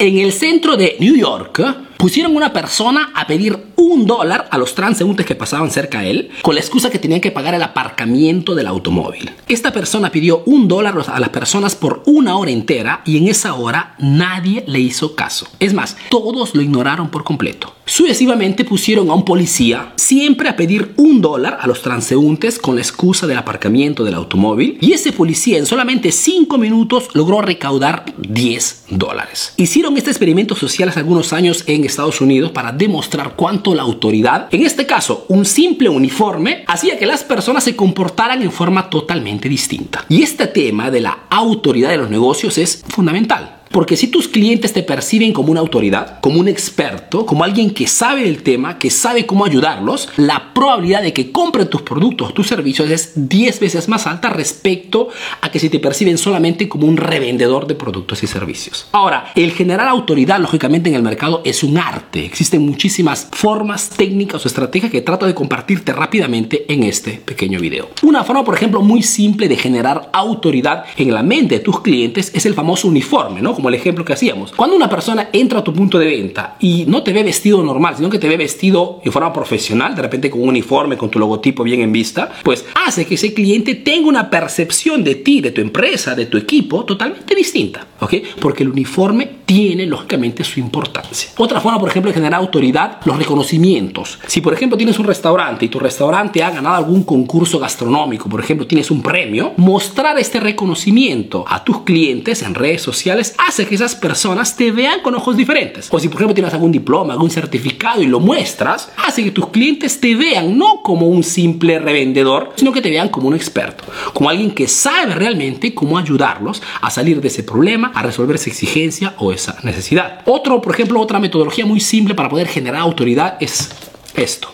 En 0.00 0.16
el 0.16 0.32
centro 0.32 0.78
de 0.78 0.96
New 0.98 1.14
York 1.14 1.89
pusieron 2.00 2.34
una 2.34 2.50
persona 2.54 3.12
a 3.14 3.26
pedir 3.26 3.58
un 3.76 4.06
dólar 4.06 4.48
a 4.50 4.56
los 4.56 4.74
transeúntes 4.74 5.26
que 5.26 5.34
pasaban 5.34 5.70
cerca 5.70 6.00
de 6.00 6.10
él 6.10 6.30
con 6.40 6.54
la 6.54 6.60
excusa 6.62 6.88
que 6.88 6.98
tenían 6.98 7.20
que 7.20 7.30
pagar 7.30 7.54
el 7.54 7.62
aparcamiento 7.62 8.54
del 8.54 8.68
automóvil. 8.68 9.30
Esta 9.48 9.70
persona 9.70 10.10
pidió 10.10 10.42
un 10.46 10.66
dólar 10.66 10.94
a 11.06 11.20
las 11.20 11.28
personas 11.28 11.76
por 11.76 12.02
una 12.06 12.38
hora 12.38 12.52
entera 12.52 13.02
y 13.04 13.18
en 13.18 13.28
esa 13.28 13.52
hora 13.52 13.96
nadie 13.98 14.64
le 14.66 14.80
hizo 14.80 15.14
caso. 15.14 15.46
Es 15.58 15.74
más, 15.74 15.98
todos 16.08 16.54
lo 16.54 16.62
ignoraron 16.62 17.10
por 17.10 17.22
completo. 17.22 17.74
Sucesivamente 17.84 18.64
pusieron 18.64 19.10
a 19.10 19.14
un 19.14 19.24
policía 19.24 19.92
siempre 19.96 20.48
a 20.48 20.56
pedir 20.56 20.94
un 20.96 21.20
dólar 21.20 21.58
a 21.60 21.66
los 21.66 21.82
transeúntes 21.82 22.58
con 22.58 22.76
la 22.76 22.82
excusa 22.82 23.26
del 23.26 23.36
aparcamiento 23.36 24.04
del 24.04 24.14
automóvil 24.14 24.78
y 24.80 24.92
ese 24.92 25.12
policía 25.12 25.58
en 25.58 25.66
solamente 25.66 26.12
5 26.12 26.56
minutos 26.56 27.08
logró 27.14 27.42
recaudar 27.42 28.04
10 28.16 28.84
dólares. 28.90 29.54
Hicieron 29.56 29.96
este 29.96 30.10
experimento 30.10 30.54
social 30.54 30.88
hace 30.88 31.00
algunos 31.00 31.32
años 31.32 31.64
en 31.66 31.84
Estados 31.90 32.20
Unidos 32.20 32.50
para 32.52 32.72
demostrar 32.72 33.34
cuánto 33.36 33.74
la 33.74 33.82
autoridad, 33.82 34.48
en 34.50 34.64
este 34.64 34.86
caso 34.86 35.26
un 35.28 35.44
simple 35.44 35.88
uniforme, 35.88 36.64
hacía 36.66 36.98
que 36.98 37.06
las 37.06 37.24
personas 37.24 37.64
se 37.64 37.76
comportaran 37.76 38.42
en 38.42 38.52
forma 38.52 38.88
totalmente 38.88 39.48
distinta. 39.48 40.04
Y 40.08 40.22
este 40.22 40.46
tema 40.46 40.90
de 40.90 41.00
la 41.00 41.24
autoridad 41.28 41.90
de 41.90 41.98
los 41.98 42.10
negocios 42.10 42.58
es 42.58 42.82
fundamental. 42.88 43.59
Porque 43.70 43.96
si 43.96 44.08
tus 44.08 44.26
clientes 44.26 44.72
te 44.72 44.82
perciben 44.82 45.32
como 45.32 45.52
una 45.52 45.60
autoridad, 45.60 46.18
como 46.20 46.40
un 46.40 46.48
experto, 46.48 47.24
como 47.24 47.44
alguien 47.44 47.70
que 47.70 47.86
sabe 47.86 48.28
el 48.28 48.42
tema, 48.42 48.78
que 48.78 48.90
sabe 48.90 49.26
cómo 49.26 49.44
ayudarlos, 49.44 50.08
la 50.16 50.52
probabilidad 50.52 51.02
de 51.02 51.12
que 51.12 51.30
compren 51.30 51.70
tus 51.70 51.82
productos 51.82 52.34
tus 52.34 52.48
servicios 52.48 52.90
es 52.90 53.12
10 53.14 53.60
veces 53.60 53.88
más 53.88 54.08
alta 54.08 54.28
respecto 54.28 55.08
a 55.40 55.50
que 55.50 55.60
si 55.60 55.68
te 55.68 55.78
perciben 55.78 56.18
solamente 56.18 56.68
como 56.68 56.86
un 56.86 56.96
revendedor 56.96 57.68
de 57.68 57.76
productos 57.76 58.22
y 58.24 58.26
servicios. 58.26 58.88
Ahora, 58.90 59.30
el 59.36 59.52
generar 59.52 59.86
autoridad, 59.86 60.40
lógicamente, 60.40 60.88
en 60.88 60.96
el 60.96 61.02
mercado 61.02 61.40
es 61.44 61.62
un 61.62 61.78
arte. 61.78 62.24
Existen 62.24 62.66
muchísimas 62.66 63.28
formas, 63.30 63.90
técnicas 63.90 64.44
o 64.44 64.48
estrategias 64.48 64.90
que 64.90 65.00
trato 65.00 65.26
de 65.26 65.34
compartirte 65.34 65.92
rápidamente 65.92 66.64
en 66.72 66.82
este 66.82 67.12
pequeño 67.24 67.60
video. 67.60 67.88
Una 68.02 68.24
forma, 68.24 68.44
por 68.44 68.54
ejemplo, 68.54 68.82
muy 68.82 69.02
simple 69.02 69.48
de 69.48 69.56
generar 69.56 70.10
autoridad 70.12 70.84
en 70.96 71.14
la 71.14 71.22
mente 71.22 71.56
de 71.56 71.60
tus 71.60 71.80
clientes 71.80 72.32
es 72.34 72.46
el 72.46 72.54
famoso 72.54 72.88
uniforme, 72.88 73.40
¿no? 73.40 73.59
Como 73.60 73.68
el 73.68 73.74
ejemplo 73.74 74.06
que 74.06 74.14
hacíamos. 74.14 74.52
Cuando 74.52 74.74
una 74.74 74.88
persona 74.88 75.28
entra 75.34 75.58
a 75.58 75.64
tu 75.64 75.74
punto 75.74 75.98
de 75.98 76.06
venta 76.06 76.56
y 76.60 76.86
no 76.86 77.02
te 77.02 77.12
ve 77.12 77.22
vestido 77.22 77.62
normal, 77.62 77.94
sino 77.94 78.08
que 78.08 78.18
te 78.18 78.26
ve 78.26 78.38
vestido 78.38 79.02
en 79.04 79.12
forma 79.12 79.34
profesional, 79.34 79.94
de 79.94 80.00
repente 80.00 80.30
con 80.30 80.40
un 80.40 80.48
uniforme, 80.48 80.96
con 80.96 81.10
tu 81.10 81.18
logotipo 81.18 81.62
bien 81.62 81.82
en 81.82 81.92
vista, 81.92 82.32
pues 82.42 82.64
hace 82.86 83.04
que 83.04 83.16
ese 83.16 83.34
cliente 83.34 83.74
tenga 83.74 84.08
una 84.08 84.30
percepción 84.30 85.04
de 85.04 85.16
ti, 85.16 85.42
de 85.42 85.50
tu 85.50 85.60
empresa, 85.60 86.14
de 86.14 86.24
tu 86.24 86.38
equipo 86.38 86.86
totalmente 86.86 87.34
distinta, 87.34 87.86
¿ok? 88.00 88.14
Porque 88.40 88.62
el 88.62 88.70
uniforme 88.70 89.28
tiene 89.44 89.84
lógicamente 89.84 90.42
su 90.42 90.58
importancia. 90.58 91.30
Otra 91.36 91.60
forma, 91.60 91.78
por 91.78 91.90
ejemplo, 91.90 92.10
de 92.10 92.14
generar 92.14 92.40
autoridad, 92.40 93.00
los 93.04 93.18
reconocimientos. 93.18 94.18
Si, 94.26 94.40
por 94.40 94.54
ejemplo, 94.54 94.78
tienes 94.78 94.98
un 94.98 95.06
restaurante 95.06 95.66
y 95.66 95.68
tu 95.68 95.78
restaurante 95.78 96.42
ha 96.42 96.50
ganado 96.50 96.76
algún 96.76 97.02
concurso 97.02 97.58
gastronómico, 97.58 98.28
por 98.28 98.40
ejemplo, 98.40 98.66
tienes 98.66 98.90
un 98.90 99.02
premio, 99.02 99.52
mostrar 99.58 100.18
este 100.18 100.40
reconocimiento 100.40 101.44
a 101.46 101.62
tus 101.62 101.82
clientes 101.82 102.42
en 102.42 102.54
redes 102.54 102.80
sociales 102.80 103.34
hace 103.50 103.66
que 103.66 103.74
esas 103.74 103.96
personas 103.96 104.54
te 104.54 104.70
vean 104.70 105.00
con 105.00 105.12
ojos 105.16 105.36
diferentes. 105.36 105.88
O 105.90 105.98
si, 105.98 106.06
por 106.06 106.18
ejemplo, 106.18 106.34
tienes 106.34 106.54
algún 106.54 106.70
diploma, 106.70 107.14
algún 107.14 107.30
certificado 107.30 108.00
y 108.00 108.06
lo 108.06 108.20
muestras, 108.20 108.92
hace 108.96 109.24
que 109.24 109.32
tus 109.32 109.48
clientes 109.48 109.98
te 109.98 110.14
vean 110.14 110.56
no 110.56 110.82
como 110.84 111.08
un 111.08 111.24
simple 111.24 111.80
revendedor, 111.80 112.52
sino 112.54 112.70
que 112.70 112.80
te 112.80 112.90
vean 112.90 113.08
como 113.08 113.26
un 113.26 113.34
experto, 113.34 113.82
como 114.14 114.30
alguien 114.30 114.52
que 114.52 114.68
sabe 114.68 115.16
realmente 115.16 115.74
cómo 115.74 115.98
ayudarlos 115.98 116.62
a 116.80 116.90
salir 116.90 117.20
de 117.20 117.26
ese 117.26 117.42
problema, 117.42 117.90
a 117.92 118.02
resolver 118.02 118.36
esa 118.36 118.50
exigencia 118.50 119.14
o 119.18 119.32
necesidad. 119.64 120.20
Otro, 120.26 120.62
por 120.62 120.72
ejemplo, 120.72 121.00
otra 121.00 121.18
metodología 121.18 121.66
muy 121.66 121.80
simple 121.80 122.14
para 122.14 122.28
poder 122.28 122.46
generar 122.46 122.82
autoridad 122.82 123.36
es 123.40 123.70
esto, 124.14 124.52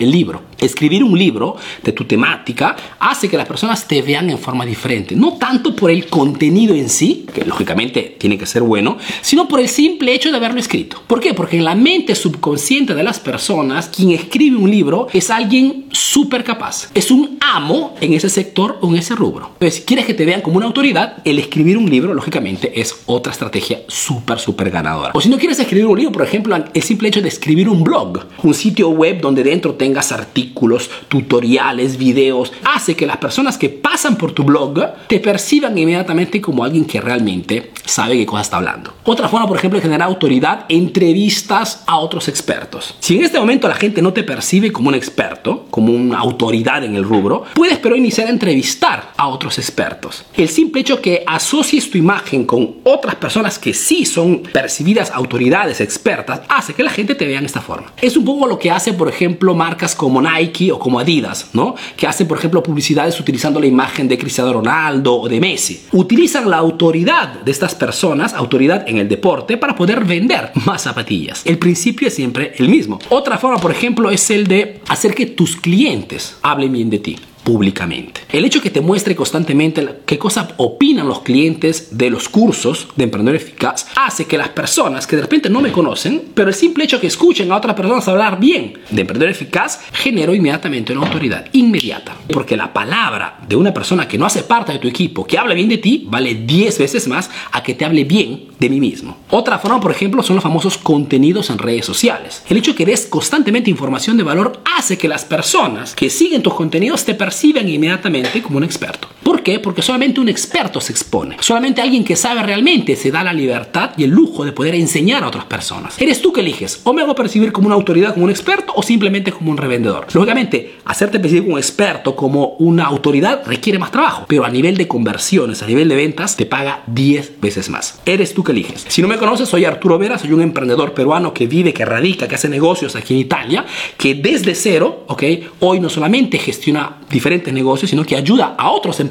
el 0.00 0.10
libro. 0.10 0.42
Escribir 0.58 1.04
un 1.04 1.16
libro 1.16 1.56
de 1.82 1.92
tu 1.92 2.04
temática 2.04 2.76
hace 2.98 3.28
que 3.28 3.36
las 3.36 3.46
personas 3.46 3.86
te 3.86 4.02
vean 4.02 4.28
en 4.30 4.38
forma 4.38 4.66
diferente. 4.66 5.14
No 5.14 5.34
tanto 5.34 5.76
por 5.76 5.90
el 5.90 6.06
contenido 6.06 6.74
en 6.74 6.88
sí, 6.88 7.26
que 7.32 7.44
lógicamente 7.44 8.16
tiene 8.18 8.36
que 8.36 8.46
ser 8.46 8.62
bueno, 8.62 8.98
sino 9.20 9.46
por 9.46 9.60
el 9.60 9.68
simple 9.68 10.12
hecho 10.12 10.30
de 10.30 10.36
haberlo 10.36 10.60
escrito. 10.60 11.02
¿Por 11.06 11.20
qué? 11.20 11.34
Porque 11.34 11.56
en 11.56 11.64
la 11.64 11.74
mente 11.74 12.14
subconsciente 12.14 12.94
de 12.94 13.02
las 13.02 13.20
personas, 13.20 13.88
quien 13.88 14.10
escribe 14.10 14.56
un 14.56 14.70
libro 14.70 15.08
es 15.12 15.30
alguien 15.30 15.86
súper 16.10 16.42
capaz. 16.42 16.88
Es 16.92 17.12
un 17.12 17.38
amo 17.40 17.94
en 18.00 18.14
ese 18.14 18.28
sector 18.28 18.78
o 18.80 18.88
en 18.88 18.96
ese 18.96 19.14
rubro. 19.14 19.50
Entonces, 19.52 19.76
si 19.76 19.82
quieres 19.82 20.06
que 20.06 20.14
te 20.14 20.24
vean 20.24 20.40
como 20.40 20.56
una 20.56 20.66
autoridad, 20.66 21.18
el 21.24 21.38
escribir 21.38 21.78
un 21.78 21.88
libro, 21.88 22.14
lógicamente, 22.14 22.80
es 22.80 23.02
otra 23.06 23.32
estrategia 23.32 23.82
súper, 23.86 24.40
súper 24.40 24.70
ganadora. 24.70 25.12
O 25.14 25.20
si 25.20 25.28
no 25.28 25.38
quieres 25.38 25.60
escribir 25.60 25.86
un 25.86 25.96
libro, 25.96 26.12
por 26.12 26.22
ejemplo, 26.22 26.56
el 26.56 26.82
simple 26.82 27.08
hecho 27.08 27.22
de 27.22 27.28
escribir 27.28 27.68
un 27.68 27.84
blog, 27.84 28.26
un 28.42 28.54
sitio 28.54 28.88
web 28.88 29.20
donde 29.20 29.44
dentro 29.44 29.74
tengas 29.74 30.10
artículos, 30.10 30.90
tutoriales, 31.06 31.96
videos, 31.96 32.52
hace 32.64 32.96
que 32.96 33.06
las 33.06 33.18
personas 33.18 33.56
que 33.56 33.68
pasan 34.00 34.16
por 34.16 34.32
tu 34.32 34.44
blog 34.44 34.80
te 35.08 35.20
perciban 35.20 35.76
inmediatamente 35.76 36.40
como 36.40 36.64
alguien 36.64 36.86
que 36.86 37.02
realmente 37.02 37.70
sabe 37.84 38.16
qué 38.16 38.24
cosa 38.24 38.40
está 38.40 38.56
hablando. 38.56 38.94
Otra 39.04 39.28
forma, 39.28 39.46
por 39.46 39.58
ejemplo, 39.58 39.78
de 39.78 39.82
generar 39.82 40.08
autoridad, 40.08 40.64
entrevistas 40.70 41.82
a 41.86 41.98
otros 41.98 42.26
expertos. 42.28 42.94
Si 43.00 43.16
en 43.16 43.24
este 43.24 43.38
momento 43.38 43.68
la 43.68 43.74
gente 43.74 44.00
no 44.00 44.14
te 44.14 44.22
percibe 44.22 44.72
como 44.72 44.88
un 44.88 44.94
experto, 44.94 45.66
como 45.70 45.92
una 45.92 46.18
autoridad 46.18 46.82
en 46.82 46.96
el 46.96 47.04
rubro, 47.04 47.44
puedes 47.52 47.76
pero 47.76 47.94
iniciar 47.94 48.28
a 48.28 48.30
entrevistar 48.30 49.12
a 49.18 49.28
otros 49.28 49.58
expertos. 49.58 50.24
El 50.34 50.48
simple 50.48 50.80
hecho 50.80 51.02
que 51.02 51.22
asocies 51.26 51.90
tu 51.90 51.98
imagen 51.98 52.46
con 52.46 52.76
otras 52.84 53.16
personas 53.16 53.58
que 53.58 53.74
sí 53.74 54.06
son 54.06 54.44
percibidas 54.50 55.10
autoridades 55.10 55.82
expertas 55.82 56.40
hace 56.48 56.72
que 56.72 56.82
la 56.82 56.90
gente 56.90 57.14
te 57.14 57.26
vea 57.26 57.38
en 57.38 57.44
esta 57.44 57.60
forma. 57.60 57.92
Es 58.00 58.16
un 58.16 58.24
poco 58.24 58.46
lo 58.46 58.58
que 58.58 58.70
hace, 58.70 58.94
por 58.94 59.10
ejemplo, 59.10 59.54
marcas 59.54 59.94
como 59.94 60.22
Nike 60.22 60.72
o 60.72 60.78
como 60.78 61.00
Adidas, 61.00 61.50
¿no? 61.52 61.74
Que 61.98 62.06
hacen, 62.06 62.26
por 62.26 62.38
ejemplo, 62.38 62.62
publicidades 62.62 63.20
utilizando 63.20 63.60
la 63.60 63.66
imagen 63.66 63.89
de 63.96 64.18
Cristiano 64.18 64.52
Ronaldo 64.52 65.14
o 65.14 65.28
de 65.28 65.40
Messi. 65.40 65.82
Utilizan 65.92 66.48
la 66.48 66.56
autoridad 66.56 67.40
de 67.40 67.50
estas 67.50 67.74
personas, 67.74 68.32
autoridad 68.32 68.88
en 68.88 68.98
el 68.98 69.08
deporte, 69.08 69.56
para 69.56 69.74
poder 69.74 70.04
vender 70.04 70.52
más 70.64 70.82
zapatillas. 70.82 71.42
El 71.44 71.58
principio 71.58 72.08
es 72.08 72.14
siempre 72.14 72.54
el 72.56 72.68
mismo. 72.68 72.98
Otra 73.10 73.36
forma, 73.36 73.58
por 73.58 73.70
ejemplo, 73.70 74.10
es 74.10 74.30
el 74.30 74.46
de 74.46 74.80
hacer 74.88 75.14
que 75.14 75.26
tus 75.26 75.56
clientes 75.56 76.36
hablen 76.42 76.72
bien 76.72 76.88
de 76.88 76.98
ti 76.98 77.16
públicamente. 77.44 78.22
El 78.30 78.44
hecho 78.44 78.60
que 78.60 78.70
te 78.70 78.80
muestre 78.80 79.16
constantemente 79.16 80.00
qué 80.06 80.18
cosa 80.18 80.48
opinan 80.56 81.08
los 81.08 81.20
clientes 81.20 81.96
de 81.96 82.10
los 82.10 82.28
cursos 82.28 82.88
de 82.96 83.04
emprendedor 83.04 83.36
eficaz 83.36 83.86
hace 83.96 84.26
que 84.26 84.38
las 84.38 84.50
personas 84.50 85.06
que 85.06 85.16
de 85.16 85.22
repente 85.22 85.50
no 85.50 85.60
me 85.60 85.72
conocen, 85.72 86.22
pero 86.34 86.48
el 86.48 86.54
simple 86.54 86.84
hecho 86.84 87.00
que 87.00 87.06
escuchen 87.06 87.50
a 87.50 87.56
otras 87.56 87.74
personas 87.74 88.06
hablar 88.08 88.38
bien 88.38 88.74
de 88.90 89.00
emprendedor 89.00 89.32
eficaz 89.32 89.80
generó 89.92 90.34
inmediatamente 90.34 90.92
una 90.92 91.06
autoridad 91.06 91.46
inmediata. 91.52 92.16
Porque 92.32 92.56
la 92.56 92.72
palabra 92.72 93.38
de 93.46 93.56
una 93.56 93.74
persona 93.74 94.06
que 94.06 94.18
no 94.18 94.26
hace 94.26 94.42
parte 94.42 94.72
de 94.72 94.78
tu 94.78 94.88
equipo, 94.88 95.26
que 95.26 95.38
habla 95.38 95.54
bien 95.54 95.68
de 95.68 95.78
ti, 95.78 96.04
vale 96.06 96.34
10 96.34 96.78
veces 96.78 97.08
más 97.08 97.30
a 97.52 97.62
que 97.62 97.74
te 97.74 97.84
hable 97.84 98.04
bien 98.04 98.48
de 98.58 98.68
mí 98.68 98.80
mismo. 98.80 99.16
Otra 99.30 99.58
forma, 99.58 99.80
por 99.80 99.90
ejemplo, 99.90 100.22
son 100.22 100.36
los 100.36 100.42
famosos 100.42 100.78
contenidos 100.78 101.50
en 101.50 101.58
redes 101.58 101.86
sociales. 101.86 102.42
El 102.48 102.58
hecho 102.58 102.74
que 102.74 102.86
des 102.86 103.06
constantemente 103.06 103.70
información 103.70 104.16
de 104.16 104.22
valor 104.22 104.60
hace 104.76 104.98
que 104.98 105.08
las 105.08 105.24
personas 105.24 105.94
que 105.94 106.10
siguen 106.10 106.42
tus 106.42 106.54
contenidos 106.54 107.04
te 107.04 107.14
perciban 107.14 107.39
inmediatamente 107.48 108.42
como 108.42 108.58
un 108.58 108.64
experto. 108.64 109.08
¿Por 109.22 109.42
qué? 109.42 109.58
Porque 109.58 109.82
solamente 109.82 110.20
un 110.20 110.28
experto 110.28 110.80
se 110.80 110.92
expone. 110.92 111.36
Solamente 111.40 111.80
alguien 111.80 112.04
que 112.04 112.16
sabe 112.16 112.42
realmente 112.42 112.96
se 112.96 113.10
da 113.10 113.22
la 113.22 113.32
libertad 113.32 113.90
y 113.96 114.04
el 114.04 114.10
lujo 114.10 114.44
de 114.44 114.52
poder 114.52 114.74
enseñar 114.74 115.22
a 115.22 115.28
otras 115.28 115.44
personas. 115.44 116.00
Eres 116.00 116.22
tú 116.22 116.32
que 116.32 116.40
eliges. 116.40 116.80
O 116.84 116.92
me 116.92 117.02
hago 117.02 117.14
percibir 117.14 117.52
como 117.52 117.66
una 117.66 117.74
autoridad, 117.76 118.14
como 118.14 118.24
un 118.24 118.30
experto, 118.30 118.72
o 118.74 118.82
simplemente 118.82 119.32
como 119.32 119.50
un 119.50 119.58
revendedor. 119.58 120.06
Lógicamente, 120.12 120.76
hacerte 120.84 121.20
percibir 121.20 121.44
como 121.44 121.58
experto, 121.58 122.16
como 122.16 122.56
una 122.58 122.84
autoridad, 122.86 123.42
requiere 123.46 123.78
más 123.78 123.90
trabajo. 123.90 124.24
Pero 124.26 124.44
a 124.44 124.50
nivel 124.50 124.76
de 124.76 124.88
conversiones, 124.88 125.62
a 125.62 125.66
nivel 125.66 125.88
de 125.88 125.96
ventas, 125.96 126.36
te 126.36 126.46
paga 126.46 126.82
10 126.86 127.40
veces 127.40 127.68
más. 127.68 128.00
Eres 128.06 128.34
tú 128.34 128.42
que 128.42 128.52
eliges. 128.52 128.86
Si 128.88 129.02
no 129.02 129.08
me 129.08 129.18
conoces, 129.18 129.48
soy 129.48 129.64
Arturo 129.64 129.98
Vera, 129.98 130.18
soy 130.18 130.32
un 130.32 130.42
emprendedor 130.42 130.94
peruano 130.94 131.34
que 131.34 131.46
vive, 131.46 131.74
que 131.74 131.84
radica, 131.84 132.26
que 132.26 132.36
hace 132.36 132.48
negocios 132.48 132.96
aquí 132.96 133.14
en 133.14 133.20
Italia, 133.20 133.66
que 133.96 134.14
desde 134.14 134.54
cero, 134.54 135.04
ok, 135.08 135.22
hoy 135.60 135.78
no 135.78 135.88
solamente 135.88 136.38
gestiona 136.38 136.96
diferentes 137.10 137.52
negocios, 137.52 137.90
sino 137.90 138.04
que 138.04 138.16
ayuda 138.16 138.54
a 138.56 138.70
otros 138.70 138.98
emprendedores 138.98 139.09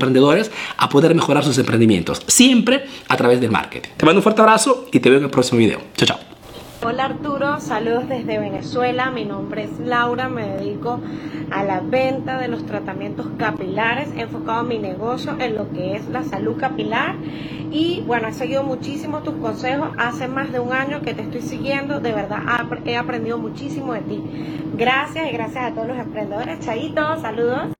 a 0.77 0.89
poder 0.89 1.13
mejorar 1.15 1.43
sus 1.43 1.57
emprendimientos, 1.57 2.21
siempre 2.27 2.85
a 3.07 3.17
través 3.17 3.39
del 3.41 3.51
marketing. 3.51 3.89
Te 3.97 4.05
mando 4.05 4.19
un 4.19 4.23
fuerte 4.23 4.41
abrazo 4.41 4.87
y 4.91 4.99
te 4.99 5.09
veo 5.09 5.19
en 5.19 5.25
el 5.25 5.31
próximo 5.31 5.59
video. 5.59 5.79
Chao, 5.95 6.07
chao. 6.07 6.29
Hola 6.81 7.05
Arturo, 7.05 7.59
saludos 7.59 8.07
desde 8.07 8.39
Venezuela. 8.39 9.11
Mi 9.11 9.25
nombre 9.25 9.65
es 9.65 9.79
Laura, 9.79 10.29
me 10.29 10.47
dedico 10.47 11.01
a 11.51 11.61
la 11.63 11.81
venta 11.81 12.39
de 12.39 12.47
los 12.47 12.65
tratamientos 12.65 13.27
capilares, 13.37 14.07
enfocado 14.15 14.61
en 14.61 14.67
mi 14.69 14.79
negocio 14.79 15.35
en 15.39 15.55
lo 15.55 15.69
que 15.71 15.97
es 15.97 16.07
la 16.07 16.23
salud 16.23 16.55
capilar. 16.57 17.15
Y 17.69 18.01
bueno, 18.07 18.29
he 18.29 18.33
seguido 18.33 18.63
muchísimo 18.63 19.23
tus 19.23 19.35
consejos. 19.35 19.89
Hace 19.97 20.29
más 20.29 20.53
de 20.53 20.61
un 20.61 20.71
año 20.71 21.01
que 21.01 21.13
te 21.13 21.23
estoy 21.23 21.41
siguiendo. 21.41 21.99
De 21.99 22.13
verdad, 22.13 22.39
he 22.85 22.95
aprendido 22.95 23.37
muchísimo 23.37 23.93
de 23.93 24.01
ti. 24.01 24.23
Gracias 24.77 25.29
y 25.29 25.33
gracias 25.33 25.65
a 25.65 25.73
todos 25.73 25.89
los 25.89 25.97
emprendedores. 25.97 26.59
Chaito, 26.61 27.19
saludos. 27.19 27.78